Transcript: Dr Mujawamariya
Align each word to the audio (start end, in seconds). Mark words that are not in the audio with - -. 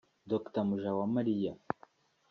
Dr 0.31 0.61
Mujawamariya 0.69 1.53